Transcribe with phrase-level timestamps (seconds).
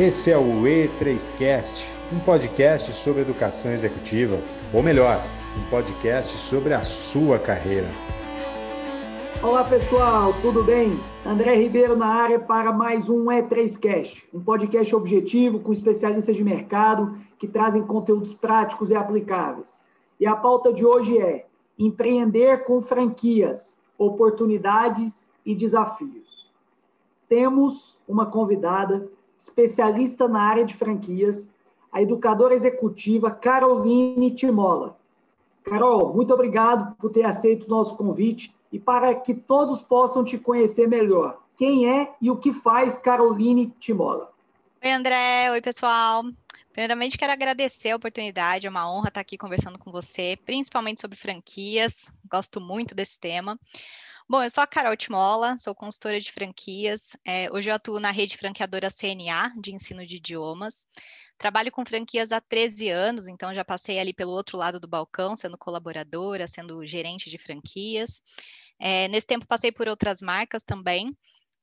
[0.00, 4.40] Esse é o E3Cast, um podcast sobre educação executiva,
[4.72, 5.20] ou melhor,
[5.58, 7.88] um podcast sobre a sua carreira.
[9.42, 10.92] Olá pessoal, tudo bem?
[11.26, 17.18] André Ribeiro na área para mais um E3Cast, um podcast objetivo com especialistas de mercado
[17.36, 19.80] que trazem conteúdos práticos e aplicáveis.
[20.20, 21.44] E a pauta de hoje é
[21.76, 26.48] empreender com franquias, oportunidades e desafios.
[27.28, 31.48] Temos uma convidada especialista na área de franquias,
[31.92, 34.96] a educadora executiva Caroline Timola.
[35.64, 40.38] Carol, muito obrigado por ter aceito o nosso convite e para que todos possam te
[40.38, 41.42] conhecer melhor.
[41.56, 44.32] Quem é e o que faz Caroline Timola?
[44.82, 45.50] Oi, André.
[45.50, 46.24] Oi, pessoal.
[46.72, 51.18] Primeiramente, quero agradecer a oportunidade, é uma honra estar aqui conversando com você, principalmente sobre
[51.18, 52.12] franquias.
[52.30, 53.58] Gosto muito desse tema.
[54.30, 57.16] Bom, eu sou a Carol Timola, sou consultora de franquias.
[57.24, 60.86] É, hoje eu atuo na rede franqueadora CNA de ensino de idiomas.
[61.38, 65.34] Trabalho com franquias há 13 anos, então já passei ali pelo outro lado do balcão,
[65.34, 68.20] sendo colaboradora, sendo gerente de franquias.
[68.78, 71.16] É, nesse tempo passei por outras marcas também.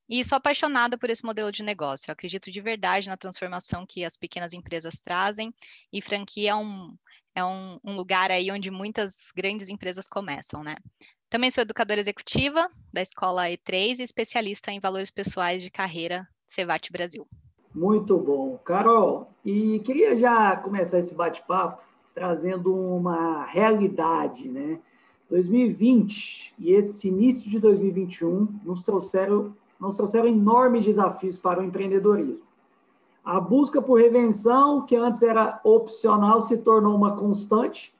[0.10, 2.10] E sou apaixonada por esse modelo de negócio.
[2.10, 5.54] Eu acredito de verdade na transformação que as pequenas empresas trazem,
[5.94, 6.96] e franquia é um,
[7.36, 10.78] é um, um, lugar aí onde muitas grandes empresas começam, né?
[11.36, 16.94] Também sou educadora executiva da Escola E3 e especialista em valores pessoais de carreira Cevate
[16.94, 17.28] Brasil.
[17.74, 18.58] Muito bom.
[18.64, 24.80] Carol, e queria já começar esse bate-papo trazendo uma realidade, né?
[25.30, 32.46] 2020 e esse início de 2021 nos trouxeram, nos trouxeram enormes desafios para o empreendedorismo.
[33.26, 37.94] A busca por revenção, que antes era opcional, se tornou uma constante.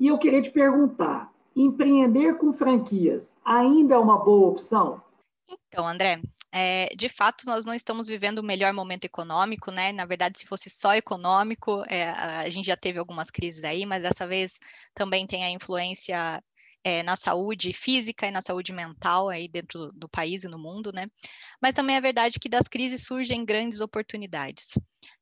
[0.00, 5.02] E eu queria te perguntar: empreender com franquias ainda é uma boa opção?
[5.68, 6.20] Então, André,
[6.52, 9.92] é, de fato, nós não estamos vivendo o melhor momento econômico, né?
[9.92, 14.02] Na verdade, se fosse só econômico, é, a gente já teve algumas crises aí, mas
[14.02, 14.58] dessa vez
[14.94, 16.42] também tem a influência
[16.84, 20.92] é, na saúde física e na saúde mental aí dentro do país e no mundo,
[20.92, 21.06] né?
[21.60, 24.78] Mas também é verdade que das crises surgem grandes oportunidades.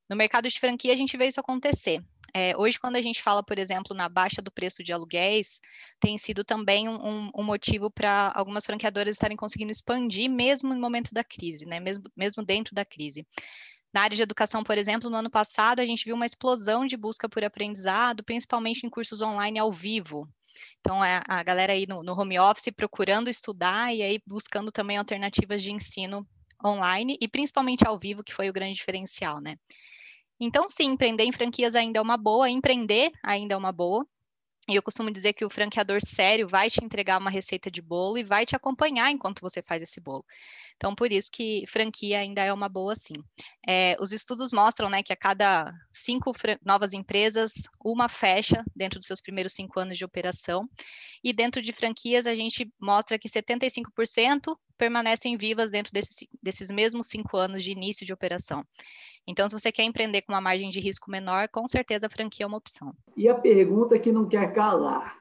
[0.09, 2.03] No mercado de franquia, a gente vê isso acontecer.
[2.39, 5.59] É, hoje, quando a gente fala, por exemplo, na baixa do preço de aluguéis,
[5.99, 11.15] tem sido também um, um motivo para algumas franqueadoras estarem conseguindo expandir, mesmo no momento
[11.15, 11.81] da crise, né?
[11.81, 13.27] mesmo, mesmo dentro da crise.
[13.91, 16.95] Na área de educação, por exemplo, no ano passado, a gente viu uma explosão de
[16.95, 20.29] busca por aprendizado, principalmente em cursos online ao vivo.
[20.81, 24.99] Então, é a galera aí no, no home office procurando estudar e aí buscando também
[24.99, 26.29] alternativas de ensino
[26.63, 29.57] online e principalmente ao vivo, que foi o grande diferencial, né?
[30.41, 34.07] Então, sim, empreender em franquias ainda é uma boa, empreender ainda é uma boa.
[34.69, 38.19] E eu costumo dizer que o franqueador sério vai te entregar uma receita de bolo
[38.19, 40.25] e vai te acompanhar enquanto você faz esse bolo.
[40.77, 43.15] Então, por isso que franquia ainda é uma boa, sim.
[43.67, 46.33] É, os estudos mostram né, que a cada cinco
[46.65, 47.53] novas empresas,
[47.85, 50.69] uma fecha dentro dos seus primeiros cinco anos de operação.
[51.23, 57.07] E dentro de franquias, a gente mostra que 75% permanecem vivas dentro desse, desses mesmos
[57.07, 58.65] cinco anos de início de operação.
[59.27, 62.45] Então, se você quer empreender com uma margem de risco menor, com certeza a franquia
[62.45, 62.95] é uma opção.
[63.17, 65.19] E a pergunta que não quer calar: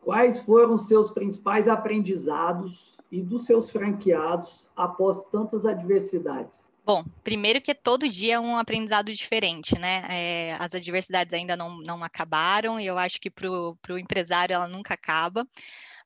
[0.00, 6.68] quais foram os seus principais aprendizados e dos seus franqueados após tantas adversidades?
[6.84, 10.06] Bom, primeiro que todo dia é um aprendizado diferente, né?
[10.08, 14.66] É, as adversidades ainda não, não acabaram e eu acho que para o empresário ela
[14.66, 15.46] nunca acaba.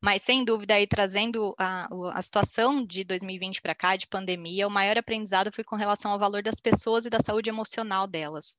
[0.05, 4.71] Mas, sem dúvida, aí trazendo a, a situação de 2020 para cá, de pandemia, o
[4.71, 8.59] maior aprendizado foi com relação ao valor das pessoas e da saúde emocional delas.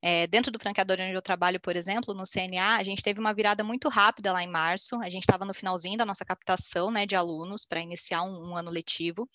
[0.00, 3.34] É, dentro do franqueador onde eu trabalho, por exemplo, no CNA, a gente teve uma
[3.34, 4.94] virada muito rápida lá em março.
[5.02, 8.56] A gente estava no finalzinho da nossa captação né, de alunos para iniciar um, um,
[8.56, 9.28] ano letivo.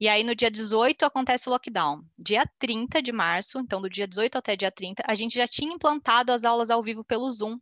[0.00, 2.02] E aí, no dia 18, acontece o lockdown.
[2.18, 5.74] Dia 30 de março, então do dia 18 até dia 30, a gente já tinha
[5.74, 7.58] implantado as aulas ao vivo pelo Zoom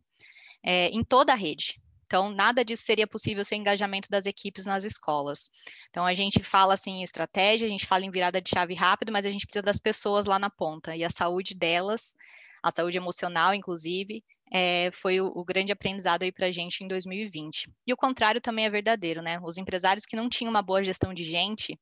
[0.63, 1.81] é, em toda a rede.
[2.05, 5.49] Então, nada disso seria possível sem o engajamento das equipes nas escolas.
[5.89, 9.11] Então, a gente fala assim em estratégia, a gente fala em virada de chave rápido,
[9.11, 12.15] mas a gente precisa das pessoas lá na ponta e a saúde delas,
[12.61, 16.87] a saúde emocional, inclusive, é, foi o, o, grande aprendizado aí para a gente em
[16.87, 17.67] 2020.
[17.85, 19.39] E o contrário também é verdadeiro, né?
[19.43, 21.79] Os empresários que não tinham uma boa gestão de gente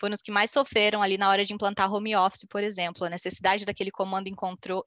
[0.00, 3.04] foram os que mais sofreram ali na hora de implantar home office, por exemplo.
[3.04, 4.28] A necessidade daquele comando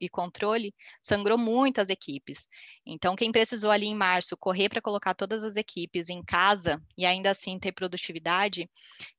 [0.00, 2.48] e controle sangrou muito as equipes.
[2.84, 7.06] Então, quem precisou ali em março correr para colocar todas as equipes em casa e
[7.06, 8.68] ainda assim ter produtividade,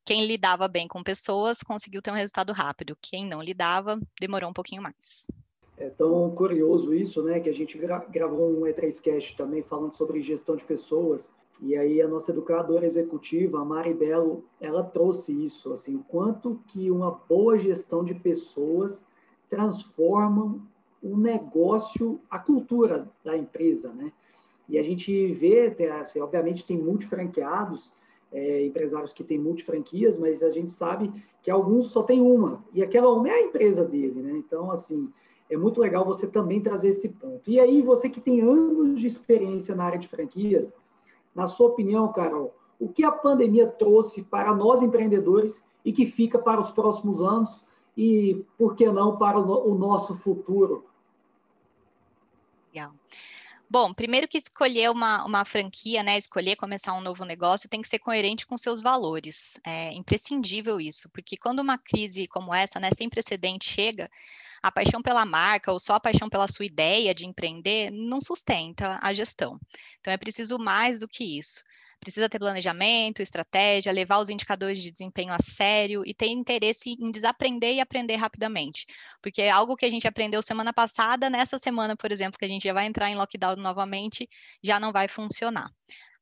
[0.04, 2.98] quem lidava bem com pessoas conseguiu ter um resultado rápido.
[3.02, 5.28] Quem não lidava, demorou um pouquinho mais.
[5.78, 7.40] É tão curioso isso, né?
[7.40, 11.32] Que a gente gra gravou um E3Cast também falando sobre gestão de pessoas.
[11.62, 16.60] E aí a nossa educadora executiva, a Mari Belo, ela trouxe isso, assim, o quanto
[16.68, 19.06] que uma boa gestão de pessoas
[19.50, 20.62] transformam
[21.02, 24.12] o negócio, a cultura da empresa, né?
[24.68, 27.94] E a gente vê, assim, obviamente tem multifranqueados,
[28.32, 32.82] é, empresários que têm multifranquias, mas a gente sabe que alguns só tem uma, e
[32.82, 34.32] aquela uma é a empresa dele, né?
[34.38, 35.10] Então, assim,
[35.50, 37.50] é muito legal você também trazer esse ponto.
[37.50, 40.74] E aí, você que tem anos de experiência na área de franquias,
[41.36, 46.40] na sua opinião, Carol, o que a pandemia trouxe para nós empreendedores e que fica
[46.40, 47.64] para os próximos anos
[47.96, 50.86] e, por que não, para o nosso futuro?
[52.74, 52.94] Legal.
[53.70, 57.88] Bom, primeiro que escolher uma, uma franquia, né, escolher começar um novo negócio, tem que
[57.88, 59.60] ser coerente com seus valores.
[59.64, 64.10] É imprescindível isso, porque quando uma crise como essa, né, sem precedente, chega,
[64.66, 68.98] a paixão pela marca ou só a paixão pela sua ideia de empreender não sustenta
[69.00, 69.60] a gestão.
[70.00, 71.62] Então, é preciso mais do que isso.
[72.00, 77.12] Precisa ter planejamento, estratégia, levar os indicadores de desempenho a sério e ter interesse em
[77.12, 78.88] desaprender e aprender rapidamente.
[79.22, 82.50] Porque é algo que a gente aprendeu semana passada, nessa semana, por exemplo, que a
[82.50, 84.28] gente já vai entrar em lockdown novamente,
[84.64, 85.70] já não vai funcionar.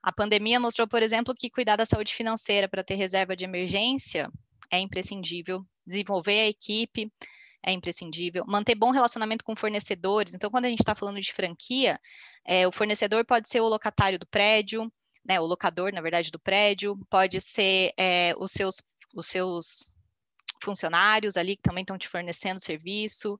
[0.01, 4.29] A pandemia mostrou, por exemplo, que cuidar da saúde financeira para ter reserva de emergência
[4.69, 5.65] é imprescindível.
[5.87, 7.09] Desenvolver a equipe,
[7.63, 8.43] é imprescindível.
[8.45, 10.33] Manter bom relacionamento com fornecedores.
[10.33, 11.99] Então, quando a gente está falando de franquia,
[12.45, 14.91] é, o fornecedor pode ser o locatário do prédio,
[15.25, 18.81] né, o locador, na verdade, do prédio, pode ser é, os, seus,
[19.15, 19.91] os seus
[20.61, 23.39] funcionários ali que também estão te fornecendo serviço.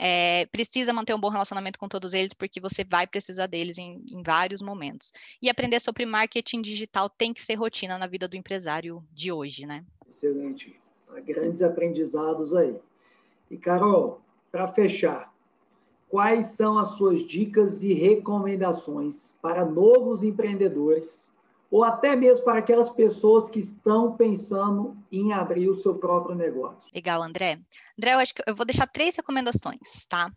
[0.00, 4.02] É, precisa manter um bom relacionamento com todos eles, porque você vai precisar deles em,
[4.10, 5.12] em, vários momentos.
[5.42, 9.66] E aprender sobre marketing digital tem que ser rotina na vida do empresário de hoje,
[9.66, 9.84] né?
[10.08, 10.74] Excelente.
[11.26, 12.76] Grandes aprendizados aí.
[13.50, 15.32] E, Carol, para fechar,
[16.08, 21.28] quais são as suas dicas e recomendações para novos empreendedores
[21.70, 26.88] ou até mesmo para aquelas pessoas que estão pensando em abrir o seu próprio negócio?
[26.94, 27.60] Legal, André.
[27.98, 30.32] André, eu acho que eu vou deixar três recomendações, tá?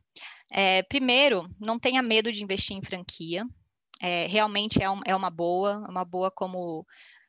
[0.52, 3.46] É, primeiro, não tenha medo de investir em franquia.
[4.02, 6.86] É, realmente é, um, é uma boa, uma boa como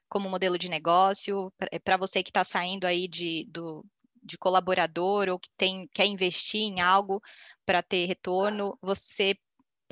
[0.09, 1.51] como modelo de negócio,
[1.83, 3.83] para você que está saindo aí de, do,
[4.23, 7.23] de colaborador ou que tem, quer investir em algo
[7.67, 9.37] para ter retorno, você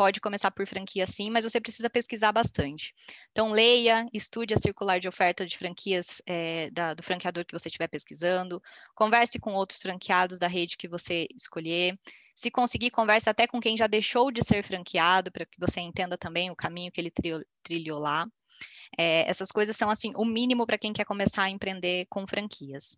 [0.01, 2.95] pode começar por franquia sim, mas você precisa pesquisar bastante.
[3.33, 7.69] Então, leia, estude a circular de oferta de franquias é, da, do franqueador que você
[7.69, 8.63] estiver pesquisando,
[8.95, 11.99] converse com outros franqueados da rede que você escolher.
[12.35, 16.17] Se conseguir, converse até com quem já deixou de ser franqueado, para que você entenda
[16.17, 17.13] também o caminho que ele
[17.63, 18.27] trilhou, lá.
[18.99, 22.97] É, essas coisas são assim o mínimo para quem quer começar a empreender com franquias.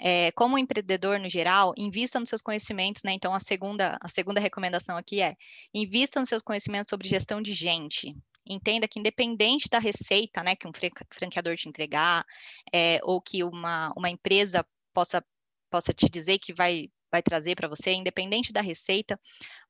[0.00, 3.12] É, como empreendedor no geral, invista nos seus conhecimentos, né?
[3.12, 5.36] Então a segunda a segunda recomendação aqui é
[5.72, 8.14] invista nos seus conhecimentos sobre gestão de gente.
[8.46, 10.72] Entenda que independente da receita, né, que um
[11.10, 12.26] franqueador te entregar,
[12.72, 15.24] é, ou que uma, uma empresa possa
[15.70, 19.18] possa te dizer que vai vai trazer para você, independente da receita,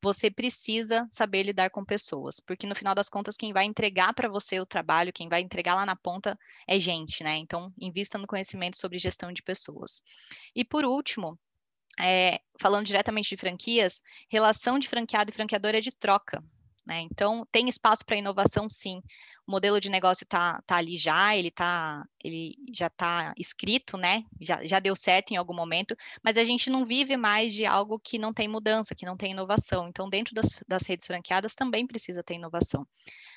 [0.00, 4.30] você precisa saber lidar com pessoas, porque no final das contas, quem vai entregar para
[4.30, 7.36] você o trabalho, quem vai entregar lá na ponta é gente, né?
[7.36, 10.02] Então, invista no conhecimento sobre gestão de pessoas.
[10.56, 11.38] E por último,
[12.00, 14.00] é, falando diretamente de franquias,
[14.30, 16.42] relação de franqueado e franqueador é de troca.
[16.86, 17.00] Né?
[17.00, 19.00] Então, tem espaço para inovação, sim
[19.46, 24.24] o modelo de negócio está tá ali já, ele, tá, ele já está escrito, né?
[24.40, 27.98] Já, já deu certo em algum momento, mas a gente não vive mais de algo
[27.98, 29.88] que não tem mudança, que não tem inovação.
[29.88, 32.86] Então, dentro das, das redes franqueadas também precisa ter inovação.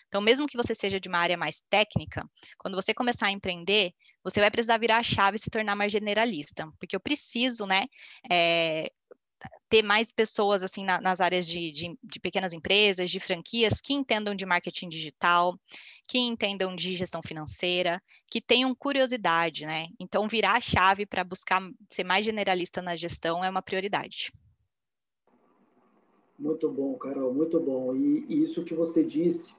[0.07, 2.25] Então, mesmo que você seja de uma área mais técnica,
[2.57, 5.91] quando você começar a empreender, você vai precisar virar a chave e se tornar mais
[5.91, 7.87] generalista, porque eu preciso, né,
[8.31, 8.89] é,
[9.69, 13.93] ter mais pessoas assim na, nas áreas de, de, de, pequenas empresas, de franquias que
[13.93, 15.57] entendam de marketing digital,
[16.07, 18.01] que entendam de gestão financeira,
[18.31, 19.87] que tenham curiosidade, né?
[19.99, 24.31] Então, virar a chave para buscar ser mais generalista na gestão é uma prioridade.
[26.39, 27.95] Muito bom, Carol, muito bom.
[27.95, 29.53] E, e isso que você disse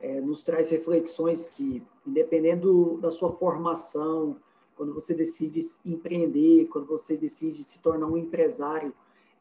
[0.00, 4.36] é, nos traz reflexões que, independendo da sua formação,
[4.76, 8.94] quando você decide empreender, quando você decide se tornar um empresário,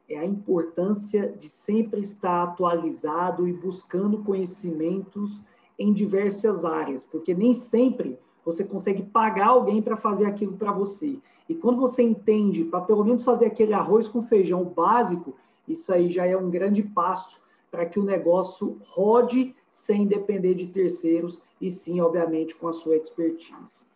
[0.09, 5.41] é a importância de sempre estar atualizado e buscando conhecimentos
[5.77, 11.19] em diversas áreas, porque nem sempre você consegue pagar alguém para fazer aquilo para você.
[11.49, 15.35] E quando você entende, para pelo menos fazer aquele arroz com feijão básico,
[15.67, 20.67] isso aí já é um grande passo para que o negócio rode sem depender de
[20.67, 23.86] terceiros e sim, obviamente, com a sua expertise.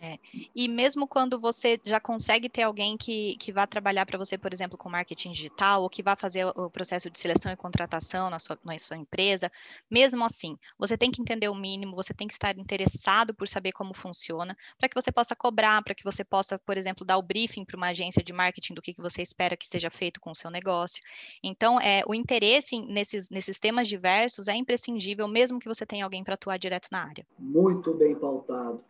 [0.00, 0.18] É.
[0.54, 4.52] E mesmo quando você já consegue ter alguém que, que vá trabalhar para você, por
[4.52, 8.38] exemplo, com marketing digital, ou que vá fazer o processo de seleção e contratação na
[8.38, 9.50] sua, na sua empresa,
[9.90, 13.72] mesmo assim, você tem que entender o mínimo, você tem que estar interessado por saber
[13.72, 17.22] como funciona, para que você possa cobrar, para que você possa, por exemplo, dar o
[17.22, 20.30] briefing para uma agência de marketing do que, que você espera que seja feito com
[20.30, 21.02] o seu negócio.
[21.42, 26.22] Então, é, o interesse nesses, nesses temas diversos é imprescindível, mesmo que você tenha alguém
[26.22, 27.26] para atuar direto na área.
[27.38, 28.80] Muito bem pautado.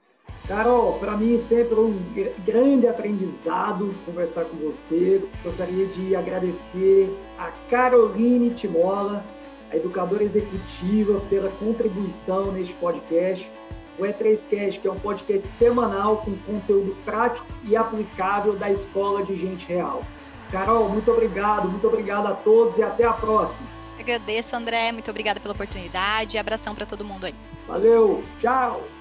[0.48, 2.00] Carol, para mim sempre um
[2.42, 5.22] grande aprendizado conversar com você.
[5.44, 9.22] Gostaria de agradecer a Caroline Timola,
[9.70, 13.50] a educadora executiva, pela contribuição neste podcast.
[13.98, 19.36] O E3Cast, que é um podcast semanal com conteúdo prático e aplicável da Escola de
[19.36, 20.02] Gente Real.
[20.50, 23.66] Carol, muito obrigado, muito obrigado a todos e até a próxima.
[24.00, 26.38] Agradeço, André, muito obrigada pela oportunidade.
[26.38, 27.34] Abração para todo mundo aí.
[27.66, 28.97] Valeu, tchau!